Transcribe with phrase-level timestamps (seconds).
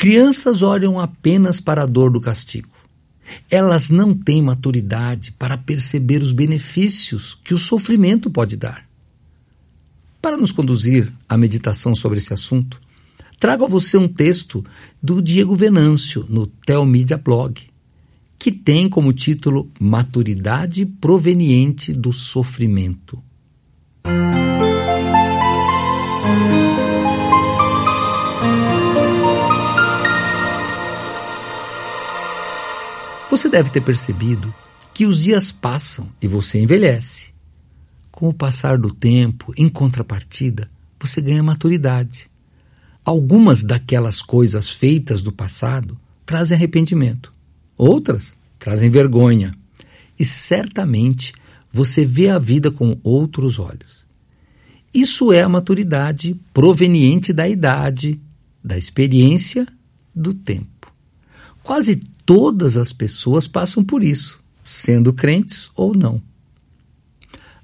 [0.00, 2.70] Crianças olham apenas para a dor do castigo.
[3.50, 8.88] Elas não têm maturidade para perceber os benefícios que o sofrimento pode dar.
[10.22, 12.80] Para nos conduzir à meditação sobre esse assunto,
[13.38, 14.64] trago a você um texto
[15.02, 17.60] do Diego Venâncio no Telmídia Blog,
[18.38, 23.22] que tem como título Maturidade Proveniente do Sofrimento.
[33.30, 34.52] Você deve ter percebido
[34.92, 37.30] que os dias passam e você envelhece.
[38.10, 40.66] Com o passar do tempo, em contrapartida,
[40.98, 42.28] você ganha maturidade.
[43.04, 47.32] Algumas daquelas coisas feitas do passado trazem arrependimento,
[47.76, 49.54] outras trazem vergonha.
[50.18, 51.32] E certamente
[51.72, 54.04] você vê a vida com outros olhos.
[54.92, 58.20] Isso é a maturidade proveniente da idade,
[58.62, 59.68] da experiência,
[60.12, 60.92] do tempo.
[61.62, 66.22] Quase Todas as pessoas passam por isso, sendo crentes ou não.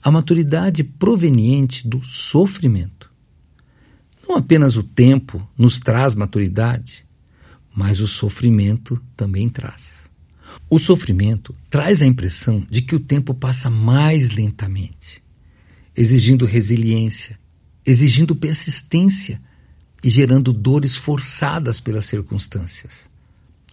[0.00, 3.10] A maturidade proveniente do sofrimento.
[4.22, 7.04] Não apenas o tempo nos traz maturidade,
[7.74, 10.08] mas o sofrimento também traz.
[10.70, 15.24] O sofrimento traz a impressão de que o tempo passa mais lentamente,
[15.96, 17.36] exigindo resiliência,
[17.84, 19.42] exigindo persistência
[20.04, 23.10] e gerando dores forçadas pelas circunstâncias.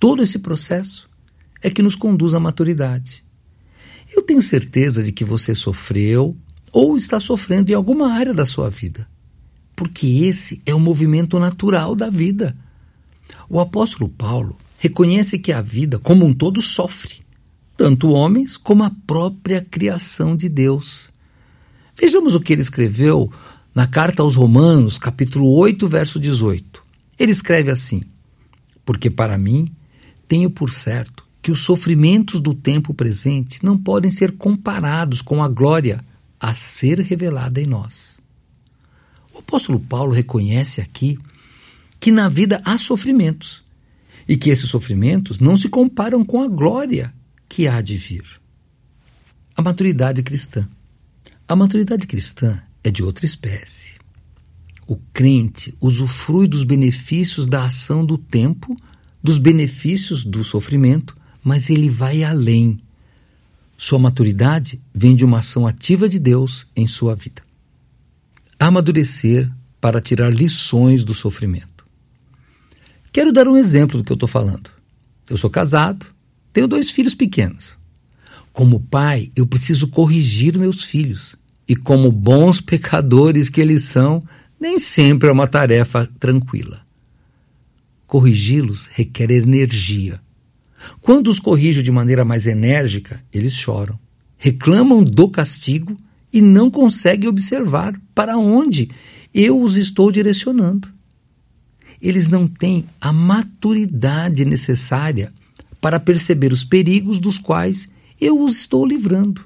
[0.00, 1.10] Todo esse processo
[1.60, 3.22] é que nos conduz à maturidade.
[4.10, 6.34] Eu tenho certeza de que você sofreu
[6.72, 9.06] ou está sofrendo em alguma área da sua vida,
[9.76, 12.56] porque esse é o movimento natural da vida.
[13.46, 17.16] O apóstolo Paulo reconhece que a vida como um todo sofre,
[17.76, 21.12] tanto homens como a própria criação de Deus.
[21.94, 23.30] Vejamos o que ele escreveu
[23.74, 26.82] na carta aos Romanos, capítulo 8, verso 18.
[27.18, 28.00] Ele escreve assim:
[28.82, 29.70] Porque para mim
[30.30, 35.48] tenho por certo que os sofrimentos do tempo presente não podem ser comparados com a
[35.48, 36.04] glória
[36.38, 38.20] a ser revelada em nós.
[39.34, 41.18] O apóstolo Paulo reconhece aqui
[41.98, 43.64] que na vida há sofrimentos
[44.28, 47.12] e que esses sofrimentos não se comparam com a glória
[47.48, 48.22] que há de vir.
[49.56, 50.68] A maturidade cristã.
[51.48, 53.98] A maturidade cristã é de outra espécie.
[54.86, 58.76] O crente usufrui dos benefícios da ação do tempo
[59.22, 62.80] dos benefícios do sofrimento, mas ele vai além.
[63.76, 67.42] Sua maturidade vem de uma ação ativa de Deus em sua vida.
[68.58, 71.84] Amadurecer para tirar lições do sofrimento.
[73.12, 74.70] Quero dar um exemplo do que eu estou falando.
[75.28, 76.06] Eu sou casado,
[76.52, 77.78] tenho dois filhos pequenos.
[78.52, 81.36] Como pai, eu preciso corrigir meus filhos.
[81.66, 84.22] E como bons pecadores que eles são,
[84.60, 86.84] nem sempre é uma tarefa tranquila.
[88.10, 90.20] Corrigi-los requer energia.
[91.00, 93.96] Quando os corrijo de maneira mais enérgica, eles choram,
[94.36, 95.96] reclamam do castigo
[96.32, 98.90] e não conseguem observar para onde
[99.32, 100.92] eu os estou direcionando.
[102.02, 105.32] Eles não têm a maturidade necessária
[105.80, 107.88] para perceber os perigos dos quais
[108.20, 109.44] eu os estou livrando.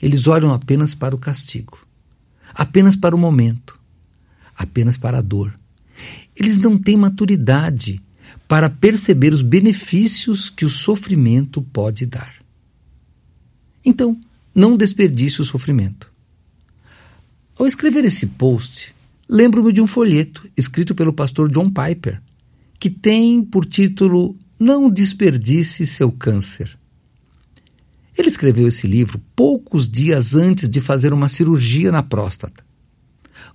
[0.00, 1.76] Eles olham apenas para o castigo,
[2.54, 3.76] apenas para o momento,
[4.56, 5.52] apenas para a dor
[6.36, 8.00] eles não têm maturidade
[8.48, 12.34] para perceber os benefícios que o sofrimento pode dar.
[13.84, 14.18] Então,
[14.54, 16.10] não desperdice o sofrimento.
[17.58, 18.94] Ao escrever esse post,
[19.28, 22.20] lembro-me de um folheto escrito pelo pastor John Piper,
[22.78, 26.76] que tem por título Não Desperdice Seu Câncer.
[28.16, 32.64] Ele escreveu esse livro poucos dias antes de fazer uma cirurgia na próstata.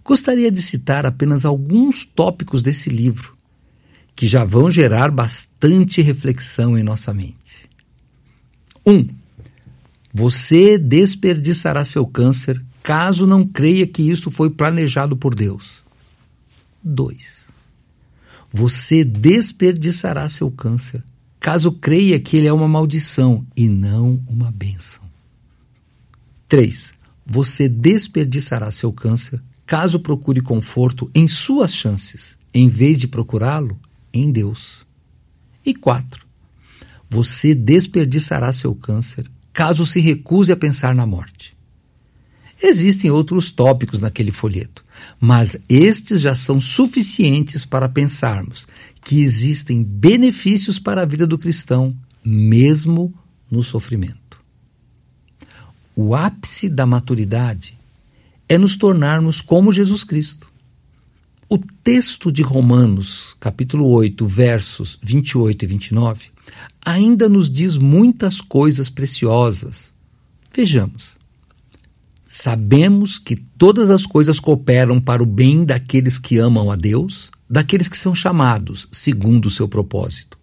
[0.10, 3.38] Gostaria de citar apenas alguns tópicos desse livro,
[4.16, 7.70] que já vão gerar bastante reflexão em nossa mente.
[8.84, 8.92] 1.
[8.92, 9.08] Um,
[10.12, 15.84] você desperdiçará seu câncer caso não creia que isto foi planejado por Deus.
[16.84, 17.46] 2.
[18.52, 21.04] Você desperdiçará seu câncer
[21.40, 25.04] caso creia que ele é uma maldição e não uma bênção.
[26.48, 26.96] 3.
[27.28, 29.40] Você desperdiçará seu câncer
[29.70, 33.80] caso procure conforto em suas chances, em vez de procurá-lo
[34.12, 34.84] em Deus.
[35.64, 36.26] E quatro,
[37.08, 41.56] você desperdiçará seu câncer caso se recuse a pensar na morte.
[42.60, 44.84] Existem outros tópicos naquele folheto,
[45.22, 48.66] mas estes já são suficientes para pensarmos
[49.04, 51.96] que existem benefícios para a vida do cristão,
[52.26, 53.14] mesmo
[53.52, 54.42] no sofrimento.
[55.96, 57.79] O ápice da maturidade
[58.50, 60.52] é nos tornarmos como Jesus Cristo.
[61.48, 66.26] O texto de Romanos, capítulo 8, versos 28 e 29,
[66.84, 69.94] ainda nos diz muitas coisas preciosas.
[70.54, 71.16] Vejamos.
[72.28, 77.88] Sabemos que todas as coisas cooperam para o bem daqueles que amam a Deus, daqueles
[77.88, 80.38] que são chamados segundo o seu propósito.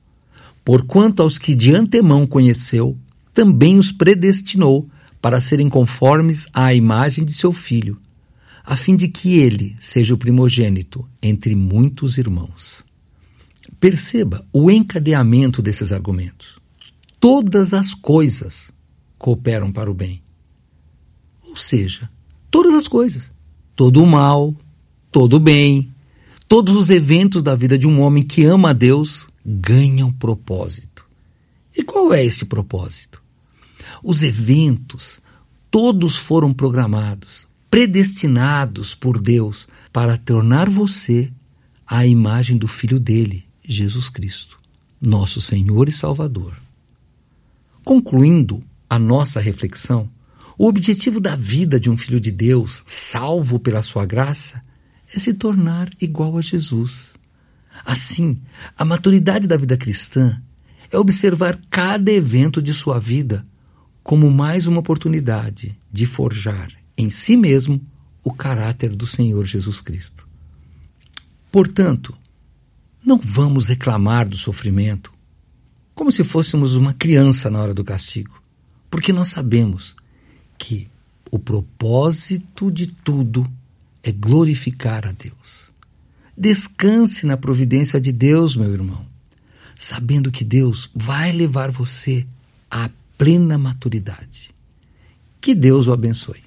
[0.65, 2.97] Porquanto aos que de antemão conheceu,
[3.33, 4.89] também os predestinou
[5.27, 7.99] para serem conformes à imagem de seu filho,
[8.65, 12.85] a fim de que ele seja o primogênito entre muitos irmãos.
[13.81, 16.61] Perceba o encadeamento desses argumentos.
[17.19, 18.71] Todas as coisas
[19.19, 20.23] cooperam para o bem.
[21.43, 22.09] Ou seja,
[22.49, 23.29] todas as coisas.
[23.75, 24.55] Todo o mal,
[25.11, 25.93] todo o bem,
[26.47, 31.05] todos os eventos da vida de um homem que ama a Deus ganham propósito.
[31.77, 33.16] E qual é esse propósito?
[34.03, 35.21] Os eventos,
[35.71, 41.31] todos foram programados, predestinados por Deus para tornar você
[41.87, 44.57] a imagem do Filho dele, Jesus Cristo,
[45.01, 46.57] nosso Senhor e Salvador.
[47.85, 50.09] Concluindo a nossa reflexão,
[50.59, 54.63] o objetivo da vida de um filho de Deus, salvo pela sua graça,
[55.15, 57.15] é se tornar igual a Jesus.
[57.85, 58.41] Assim,
[58.77, 60.41] a maturidade da vida cristã
[60.91, 63.47] é observar cada evento de sua vida
[64.07, 67.83] como mais uma oportunidade de forjar em si mesmo
[68.23, 70.29] o caráter do Senhor Jesus Cristo.
[71.51, 72.17] Portanto,
[73.05, 75.13] não vamos reclamar do sofrimento
[75.93, 78.41] como se fôssemos uma criança na hora do castigo,
[78.89, 79.97] porque nós sabemos
[80.57, 80.89] que
[81.29, 83.45] o propósito de tudo
[84.05, 85.73] é glorificar a Deus.
[86.39, 89.05] Descanse na providência de Deus, meu irmão,
[89.77, 92.25] sabendo que Deus vai levar você
[92.71, 94.55] à plena maturidade.
[95.41, 96.45] Que Deus o abençoe.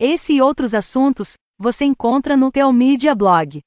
[0.00, 3.60] Esse e outros assuntos você encontra no Teomídia Blog.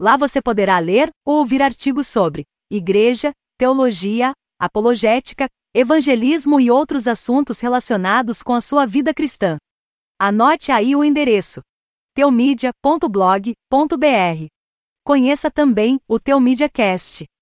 [0.00, 7.60] Lá você poderá ler ou ouvir artigos sobre igreja, teologia, apologética, evangelismo e outros assuntos
[7.60, 9.58] relacionados com a sua vida cristã.
[10.18, 11.60] Anote aí o endereço:
[12.14, 14.46] teomedia.blog.br.
[15.04, 17.24] Conheça também o Teomídia Cast,